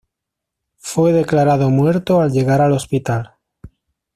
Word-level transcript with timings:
Fue 0.79 1.13
declarado 1.13 1.69
muerto 1.69 2.21
al 2.21 2.31
llegar 2.31 2.59
al 2.59 2.71
hospital. 2.71 3.35